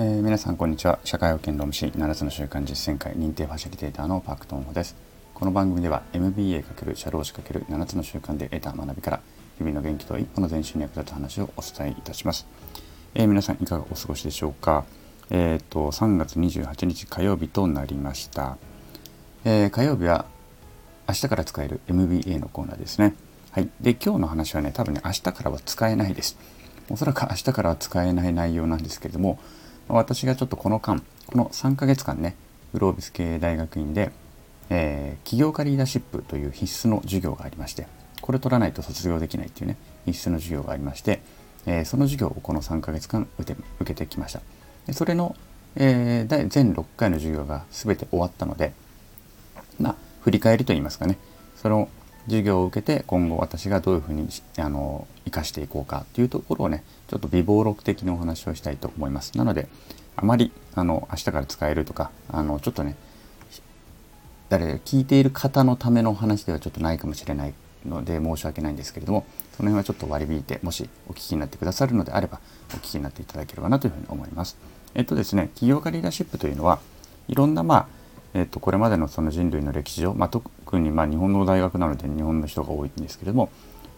[0.00, 1.00] えー、皆さんこんにちは。
[1.02, 4.94] 社会保険労務士7つの習慣実践会認定ファシリテーターのパクトンホです。
[5.34, 9.20] この番組では MBA× 社労士 ×7 つの習慣で得た学びから
[9.56, 12.46] 日々の元気と一歩の前進に役立つ話をお伝えいたします、
[13.16, 14.84] えー、皆さんいかがお過ごしでしょうか。
[15.30, 18.56] えっ、ー、と3月28日火曜日となりました、
[19.44, 20.26] えー、火曜日は
[21.08, 23.16] 明日から使える MBA のコーナーですね。
[23.50, 23.68] はい。
[23.80, 26.38] で、今日の話はね、多分ね、明日からは使えないです。
[26.88, 29.40] おそらく明日からは使えない内容なんですけれども、
[29.88, 32.36] 私がちょっとこの間、この3ヶ月間ね、
[32.72, 34.10] グロービス系大学院で、
[34.70, 37.86] えー、起業家リーダーシップという必須の授業がありまして、
[38.20, 41.22] これ取らないと卒業できないっていうね、必須の授業がありまして、
[41.66, 44.40] えー、その授業をこの3ヶ月間受け受けてきました。
[44.86, 45.34] でそれの、
[45.76, 48.72] えー、全6回の授業が全て終わったので、
[49.80, 51.16] まあ、振り返りといいますかね、
[51.56, 51.88] その
[52.28, 54.28] 授業を受けて今後私がどういうふうに
[54.58, 59.36] あの生かしていこうかっていうところをねちょっと微暴録的にお話をしたいと思います。
[59.36, 59.68] なので
[60.16, 62.96] あまりあの明日から使えるとかあのちょっとね
[64.48, 67.54] 誰聞いている方のための話ではちょっとないかもしれない
[67.86, 74.56] ので申し訳ないんですけれどもその辺はちょっと割り引いてもしお聞きになってくださるのであればお聞きになっていただければなというふうに思います。
[74.94, 76.80] えっとですね起業家リーダーシップというのは
[77.28, 77.88] いろんなまあ
[78.34, 83.50] えっとこれまでのその人類の歴史上、まあ、特にま日本の大学なので日本の人が多いんですけれども、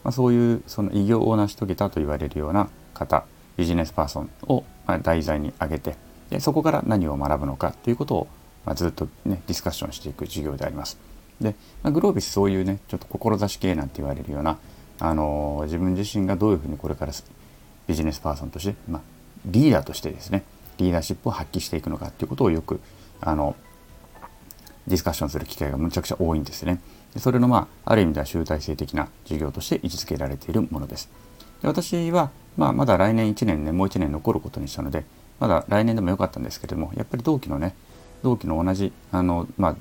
[0.05, 3.25] まあ、そういうその偉業を成し遂げたと言われるような方
[3.57, 4.63] ビジネスパーソンを
[5.03, 5.97] 題材に挙げて
[6.31, 8.29] でそこから何を学ぶのかということを、
[8.65, 10.97] ま、ずっとねディスカッションしていく授業であります。
[11.41, 14.57] で、まあ、グロービスそういうねちょっと志系なんて言われるような、
[15.01, 17.13] あのー、自分自身がどういうふうにこれから
[17.89, 19.03] ビジネスパーソンとして、まあ、
[19.45, 20.45] リーダーとしてですね
[20.79, 22.81] リーダーシップを発揮していくのかということをよく
[23.21, 23.57] あの
[24.91, 26.81] ディスカッションする機会がむちゃくちゃ多いんですね。
[27.17, 31.09] それのまあある意味では集大成的な授業として位置づけられているものです。
[31.63, 35.05] で私は、まあ、まだ来年1年ねもう1年残ることにしたので
[35.39, 37.75] まだ来年でもよかったんですけれどもやっぱり同期のね
[38.23, 39.77] 同期の同じあの、まあ、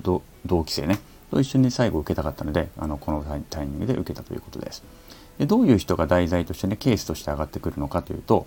[0.45, 0.99] 同期生ね
[1.31, 4.83] と一緒に最後受けたかったのであのこのタイミングで受けたということです。
[5.37, 8.45] でどういう人が題材としてねケースとして上がってくるのかというと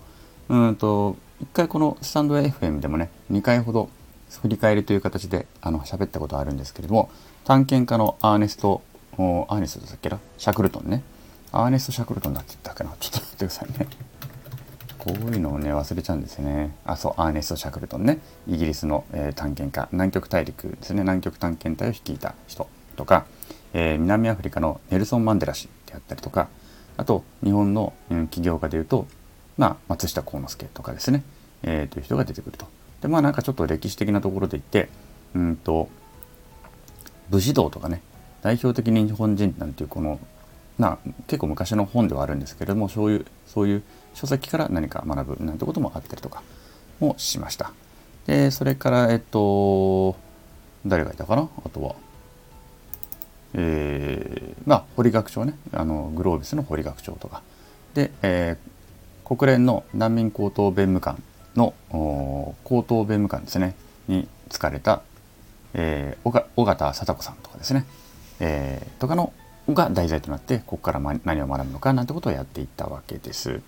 [0.49, 3.89] うんと一回このスタンド FM でもね2回ほど
[4.41, 7.09] 振り返りという形であの喋ったことあるんですけれども
[7.45, 8.81] 探検家のアーネスト
[9.15, 10.19] アーネストだっけな？
[10.37, 11.03] シャクルトンね。
[11.51, 12.95] アーネスト・シャクルトンだって言ったかな？
[12.99, 13.87] ちょっと待ってくださいね。
[14.97, 16.75] こういうのをね忘れちゃうんですよね。
[16.83, 18.19] あそうアーネスト・シャクルトンね。
[18.47, 19.87] イギリスの、えー、探検家。
[19.91, 21.01] 南極大陸ですね。
[21.01, 23.25] 南極探検隊を率いた人とか、
[23.73, 26.47] えー、南アフリカのネルソン・マンデラ氏であったりとか
[26.97, 29.05] あと日本の、うん、起業家でいうと、
[29.57, 31.23] まあ、松下幸之助とかですね、
[31.61, 32.65] えー、という人が出てくると。
[33.03, 34.89] でまあなんかちょっと歴史的なところで言って
[35.35, 35.89] うんと
[37.29, 38.01] 武士道とかね
[38.41, 40.19] 代表的に日本人なんていうこの
[40.79, 40.97] な
[41.27, 46.41] 結構昔の本ではあるんですけれどもそういうそういう書籍から何か学ぶなんてこともあったりとか
[46.99, 47.73] もしました。
[48.25, 50.15] でそれからえっと
[50.85, 51.49] 誰がいたかな？
[51.65, 51.95] あとは
[53.53, 55.55] えー、まあ堀学長ね。
[55.73, 57.41] あのグロービスの堀学長とか。
[57.93, 61.21] で、えー、国連の難民高等弁務官
[61.55, 63.75] の高等弁務官ですね。
[64.07, 65.01] に就かれた、
[65.73, 67.85] えー、尾形貞子さんとかですね、
[68.39, 69.33] えー、とかの
[69.69, 73.61] が題材となってここから何を学ぶのかなんてことをやっていったわけです。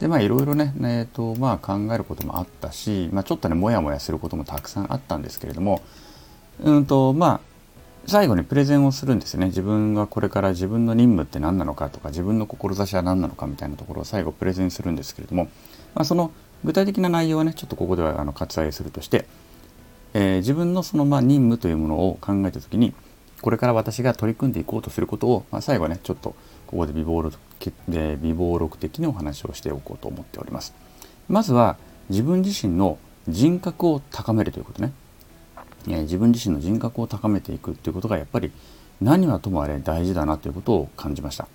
[0.00, 5.82] でまあいろいろね、えーとまあ、考えることもあったし、まあ、ちょっとねモヤモヤすることもたくさんあったんですけれども
[6.62, 7.40] うんとまあ
[8.06, 9.46] 最後にプレゼンをするんですね。
[9.46, 15.48] 自分がこれから自分の任務って何なのかとか自分の志は何なのかみたいなところを最後プレゼンするんですけれども、
[15.94, 16.30] まあ、その
[16.64, 19.26] 具体的な内容はねちょっとここではあの割愛するとして、
[20.14, 22.94] えー、自分のそのまあ任務というものを考えた時に
[23.40, 26.34] これから私が取り組んでいこうとすることを、まあ、最後ねちょっと
[26.66, 27.38] ここで微暴録
[27.88, 30.74] で微暴録的にお話をしておこうと思っております。
[31.28, 31.76] まずは
[32.08, 32.98] 自分自身の
[33.28, 34.92] 人格を高めるということね。
[35.86, 38.50] えー、自分自身の人格を高めていくということがやっぱり
[39.00, 41.46] 何はともあれ大事だなということを感じました。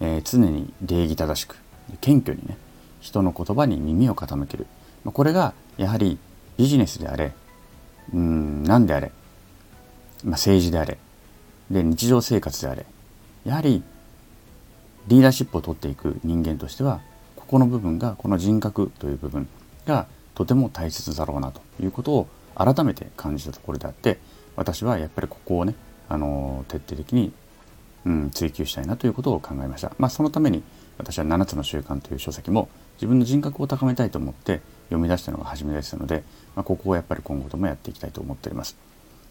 [0.00, 1.56] えー、常に礼儀正しく
[2.00, 2.58] 謙虚にね
[3.02, 4.66] 人の言葉に耳を傾ける
[5.04, 6.18] これがやはり
[6.56, 7.32] ビジネスであれ
[8.14, 9.12] うん何であれ、
[10.24, 10.96] まあ、政治であれ
[11.70, 12.86] で日常生活であれ
[13.44, 13.82] やはり
[15.08, 17.00] リーダーシップを取っていく人間としては
[17.36, 19.48] ここの部分がこの人格という部分
[19.84, 24.18] がとても大切だろうなということを改めて感じたところであって
[24.56, 25.74] 私はやっぱりここをね、
[26.08, 27.32] あの徹底的に、
[28.04, 29.92] うん、追求したいなということを考えました。
[29.98, 30.62] まあ、そのために
[30.98, 36.22] 私は7つの習慣という書籍も自分の人格を高めたいと思って読み出したのが初めですので、
[36.54, 38.76] まあ、ここをやっぱり今後ともやっていきたいと思っております。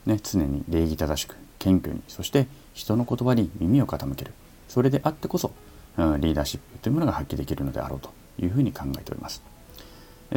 [0.06, 4.34] ね、常に礼儀正しく謙虚にそして人の言葉に耳を傾ける
[4.68, 5.52] それであってこそ、
[5.98, 8.10] うん、リーダーシップというものが発揮できるのであろうと
[8.40, 9.44] いうふうに考えております。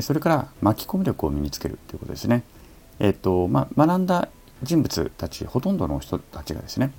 [0.01, 2.43] それから巻き込み力を身につけるということですね。
[2.99, 4.29] えっとまあ、学んだ
[4.63, 6.93] 人物たちほとんどの人たちがですね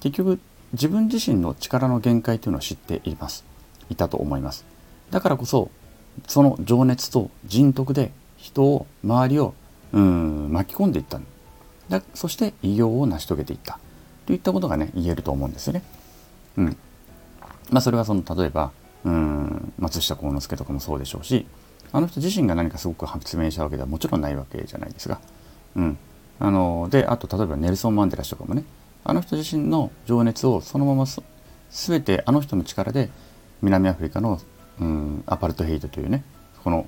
[0.00, 0.40] 結局
[0.72, 3.44] 自分自身の力の限界というのを知っています
[3.90, 4.64] いたと思います。
[5.10, 5.70] だからこそ
[6.26, 9.54] その情熱と人徳で人を周りを
[9.92, 11.20] うん巻き込んでいった。
[11.88, 13.78] だそして偉業を成し遂げていった。
[14.26, 15.82] といったことがね言えると思うんですよね。
[16.56, 16.76] うん。
[17.70, 18.72] まあ、それはその例えば
[19.04, 21.46] うん松下幸之助とかもそうでしょうし
[21.92, 25.20] あの人自身が何かすごく発明したわけではもちろんないわけじゃないですが、
[25.76, 25.98] うん、
[26.40, 28.64] あのであと例えばネルソン・マンデラ氏とかもね
[29.04, 31.06] あの人自身の情熱をそのまま
[31.70, 33.10] 全てあの人の力で
[33.66, 34.40] 南アフリカの、
[34.80, 36.24] うん、アパルトヘイトというね
[36.64, 36.86] この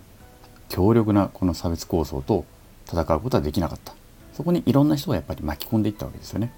[0.68, 2.44] 強力なこの差別構想と
[2.90, 3.94] 戦うことはできなかった。
[4.32, 6.52] そこにいろんな人がやっぱり巻き込んでいったわけですよね。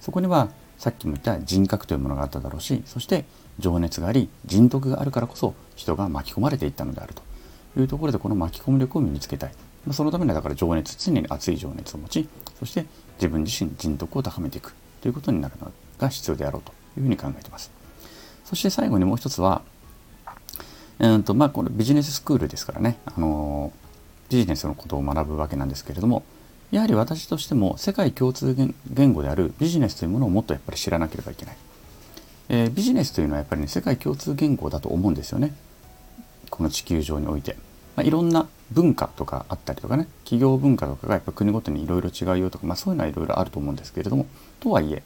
[0.00, 0.48] そこには
[0.78, 3.24] さっきも言った人格というものがあっただろうしそして
[3.58, 7.22] 情熱があり人徳があるからこそ人が巻き込まれていったのであると。
[7.78, 9.52] いうところでこの巻き込み力を身につけたい。
[9.90, 12.28] そのためにはだから情熱常に熱い情熱を持ち
[12.58, 12.86] そして
[13.18, 14.74] 自分自身人徳を高めていく。
[15.00, 17.70] ということになるのが必要であろうというふうに考えています。
[18.46, 19.60] そして最後にもう一つは
[20.98, 22.98] うんとまあこのビジネススクールですからね。
[23.04, 23.72] あの
[24.30, 26.24] ビジネスのことを学ぶわけなんですけれども
[26.72, 28.56] やはり私としても世界共通
[28.90, 31.56] 言語であるビジネスというものをもっとやっぱり知らなければいけない、
[32.48, 35.54] えー、ビジネスというのはやっぱりね世界共通言語だと思うんですよね。
[36.50, 37.56] この地球上において、
[37.96, 44.26] まあ、いろんな文化とかあったりとかね企業文化とかがやっぱ国ごとにいろいろ違うよとか、まあ、そういうのはいろいろあると思うんですけれども
[44.60, 45.02] とはいえ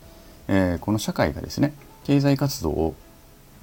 [0.48, 1.72] えー、この社会がですね
[2.04, 2.94] 経済活動を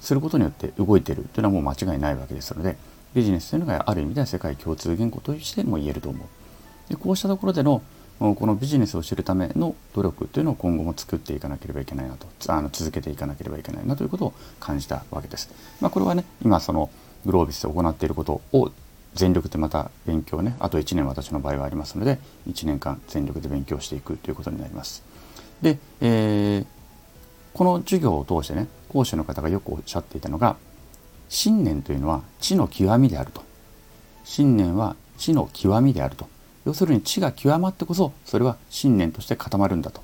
[0.00, 2.76] することによって動いているというのはもう間違いないわけですので
[3.14, 7.82] ビジネスというのがある意味では世界共通言語としても言えると思うでこうしたところでの
[8.18, 15.50] このビジネスを知るための努力というのを今後も作っていかなければいけないなとあの続けていかなければいけないなということを感じたわけです。
[15.80, 16.90] まあ、これはね今その
[17.24, 18.72] グロービスで行っていることを
[19.14, 22.18] 全力でまた勉強ねあと1年私の場合はありますので
[22.48, 25.04] 1年間全力で勉強していくということになります。
[25.62, 26.66] で、えー、
[27.54, 30.56] この授業を通してね講師の方がよくおっしゃっていたのが
[31.28, 33.42] 信念というのは知の極みであると。
[34.24, 36.28] 信念は知の極みであると。
[36.64, 40.02] 要するに知が極まってこそそれは信念として固まるんだと。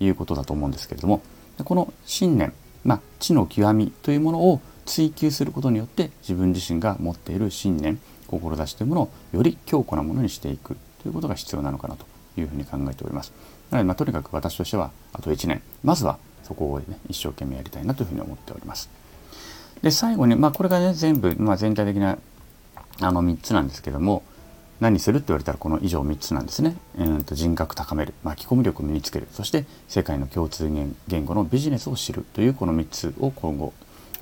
[0.00, 1.22] いうことだと思うんですけれども。
[1.64, 2.52] この信念、
[2.84, 12.06] まあ、知の極みというものを追求することによって自分自身が持っている信念志というものをより強固なものにしていくということが必要なのかなと
[12.36, 13.32] いうふうに考えております。
[13.70, 15.62] なので、まあ、とにかく私としてはあと1年。
[15.84, 18.88] まずはそこを、ね、一生懸命やりたいなというふうに思っております。
[19.82, 22.18] で最後に、まあ、これがね全部、まあ、全体的な
[23.00, 24.22] あの3つなんですけども
[24.80, 26.76] 何するって言われたらこの以上3つなんですね。
[26.98, 30.70] うんと人格高める巻き込み力を身につけるそして世界の共通
[31.08, 33.72] 言語のビジネスを知るというこの3つを今後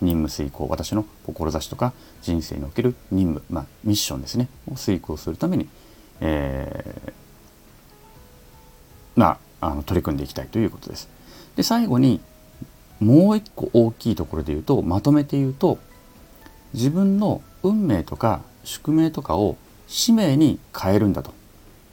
[0.01, 1.93] 任務遂行私の志とか
[2.23, 5.69] 人生における任務、まあ、ミッションですねを遂行するために、
[6.21, 7.13] えー、
[9.15, 11.09] まあ、あの取り組んでいきたいということです。
[11.56, 12.20] で最後に
[13.00, 15.78] もう一個大きいところで言うとまとめて言うと
[16.72, 19.56] 自分の運命とか宿命とかを
[19.87, 21.32] 使命に変えるんだと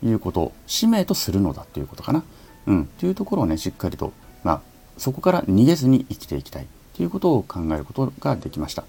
[0.03, 2.23] いうこと使命とするのだということかな。
[2.67, 4.13] うん、というところをねしっかりと、
[4.43, 4.61] まあ、
[4.97, 8.83] そこから逃げずに生きていきたいということを考えることができました。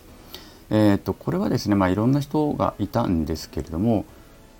[0.69, 4.05] えーと、これはですね、まあ、いろんな人がいたんですけれども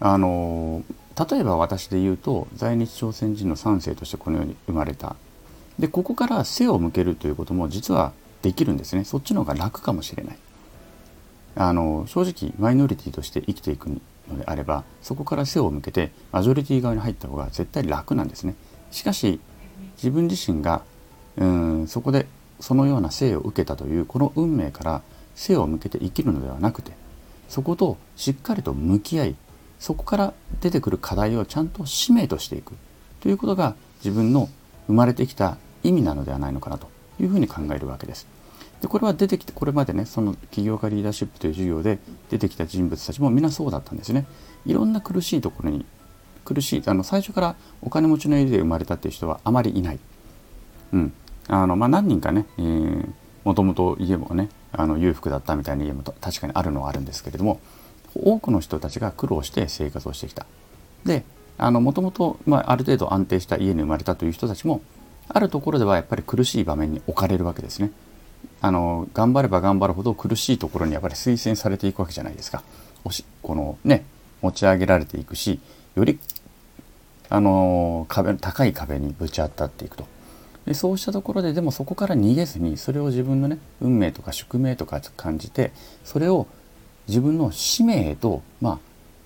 [0.01, 0.83] あの
[1.31, 5.15] 例えば私で言うと在日朝鮮人の3世としてこのように生まれた
[5.81, 9.05] でここから背を向けるということも実はできるんですね。
[9.05, 10.39] そっちの方が楽かもしれない。
[11.57, 18.55] あの正直マイノリティとして生きていくのであればそこから背を向けてマジョリティ側に入った方が絶対楽なんですね。
[18.91, 19.41] しかし
[19.97, 20.83] 自分自身が
[21.37, 22.27] うんそこで
[22.61, 25.03] そのような生を受けたというこの運命から
[25.35, 26.93] 背を向けて生きるのではなくて
[27.49, 29.37] そことしっかりと向き合い
[29.79, 32.75] そこから出てくる課題をちゃんと使命としていく。
[33.21, 34.49] ということが自分の
[34.87, 36.89] 生まれてきた意味なのではないのかなと
[37.21, 38.27] いうふうに考えるわけです。
[38.81, 41.99] でこれは出てきてこれまでねその起業家リーダーシップという授業で
[42.31, 44.27] 出てきた人物たちも皆そうだったんですね。
[44.65, 45.85] いろんな苦しいところに
[46.45, 49.99] 苦しいあの最初からお金持ちの家で生まれたっていう人はあまりいない。
[50.93, 51.13] うん、
[51.49, 53.09] あのまあ、何人かね、えー、
[53.45, 57.61] もともと家もねあの裕福だったみたいな家も確かにあるのはあるんですけれども
[58.15, 60.47] 多くの人たちが苦労して生活をしてきた。
[61.05, 61.25] で
[61.59, 64.81] もともとある程度安定した家に生まれたという人たちも
[65.33, 67.91] あるところではやっぱり苦しい場面に置かれるわけですね。
[68.61, 72.63] あの頑張れば頑張るほど苦しいところにやっぱり推薦されていくわけじゃないですか。
[73.05, 74.05] おしこのね
[74.43, 75.61] 持ち上げられていくし
[75.95, 76.19] より
[77.29, 80.07] あの壁高い壁にぶち当たっていくと
[80.67, 85.73] でそうしたところででもそこから逃げずにそれを自分のね運命とか宿命とか感じて
[86.05, 86.47] それを
[87.09, 88.79] 自分の使命へとま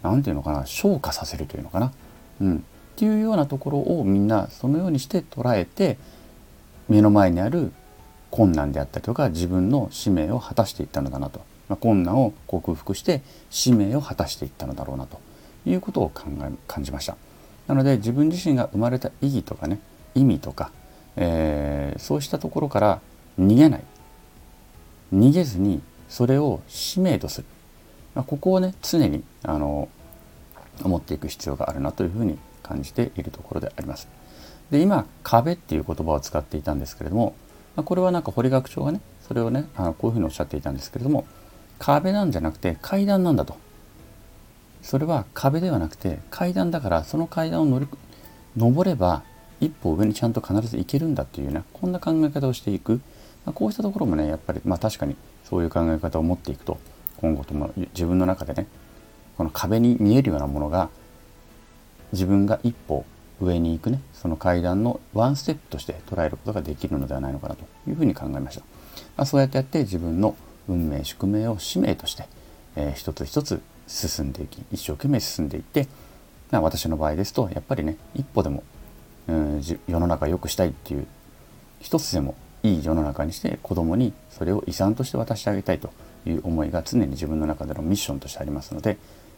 [0.02, 1.92] あ何て言うのかな昇華させるというのかな、
[2.40, 5.98] うん、っていうようなところをみんなそのようにして捉えて
[6.88, 7.72] 目の前にある
[8.30, 15.18] 困難であったりとか自分の使命を果たしていったのだなと、まあ、困難を克服して使命を果たしていったのだろうなと。
[15.66, 17.16] いうことを考え感じました。
[17.66, 19.80] なので自分自身が生まれた意義とかね
[20.14, 20.70] 意味とか、
[21.16, 23.00] えー、そうしたところから
[23.38, 23.84] 逃げない。
[25.12, 27.46] 逃げずにそれを使命とする、
[28.14, 29.88] まあ、ここをね常にあの
[30.82, 34.08] 思っていく必要があるなというふうに感じているところであります。
[34.70, 37.36] で今壁っていう言葉を使っていたんですけれども、
[37.76, 41.26] まあ、これはなんか堀学長がねそれをねあのこういうふうにおっしゃっていたんですけれども
[41.78, 43.56] 壁なんじゃなくて階段なんだと
[44.82, 47.86] それは壁ではなくて階段だからその階段を乗り
[48.56, 49.22] 登れば
[49.60, 53.00] 一歩上にちゃんと必ず行けるんだっていうねこんな考え方をしていく、
[53.44, 56.78] まあ、こうしたところもねやっぱりまあ確かにそういう考え方を持っていくと
[57.16, 58.66] 今後とも自分の中でね
[59.36, 60.90] この壁に見えるようなものが
[62.14, 63.04] 自分が一歩
[63.40, 68.62] 上に行くねその階段のワンステップとして捉えることができるのではないのかなというふうに考えました、
[69.16, 70.36] まあ、そうやってやって自分の
[70.68, 72.26] 運命宿命を使命として、
[72.76, 75.88] えー、一つ一つ進んでいき一生懸命進んでいって、
[76.50, 78.62] まあ、私の場合ですとやっぱりね一歩でも、
[79.28, 81.06] うん、世の中を良くしたいっていう
[81.80, 85.90] 一つでもいい世の中にして子供にそれを遺産として渡してあげたいと
[86.24, 88.96] いう思いが常に自分の中でのミッションとしてありますので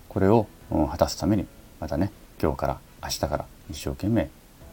[0.09, 1.47] これを果たすために
[1.81, 4.31] またね今日から明日から一生懸命、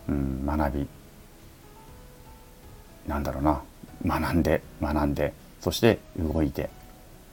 [0.10, 0.88] うん、学び
[3.08, 3.62] なんだろうな
[4.06, 6.70] 学んで学んでそして動いて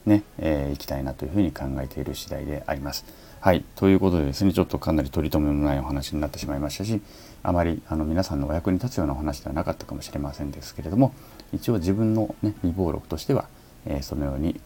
[0.05, 3.05] ね、えー、いきたいなというふうに考えている次第であります。
[3.39, 3.63] はい。
[3.75, 7.01] ということでですね、ちょっとかなり取り留めのないお話になってしまいましたし、
[7.43, 11.13] あまりあの皆さんのお役に立つようなお話ではなかったかもしれませんですけれども、
[11.53, 13.47] 一応自分の、ね、未暴録としては、
[13.85, 14.59] えー、そのように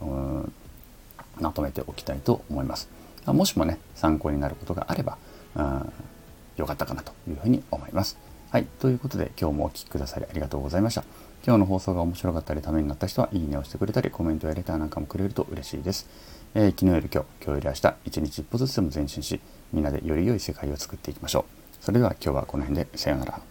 [1.39, 2.89] まとめておきたいと思います。
[3.25, 5.17] もしもね、参考になることがあれば、
[6.58, 8.18] よかったかなというふうに思います。
[8.52, 8.66] はい。
[8.80, 11.04] ということで、今日もお聴きくださりありがとうございました。
[11.46, 16.08] 今日の放送が面白かったり、ためになった人は、いいねをしてくれたり、コメントやレターなんかもくれると嬉しいです。
[16.54, 19.40] えー、昨日より今日、今日より明日、一日一歩ずつでも前進し、
[19.74, 21.46] みんなでより良い世界を作っていきましょ
[21.82, 21.84] う。
[21.84, 23.42] それでは今日はこの辺で、さようなら。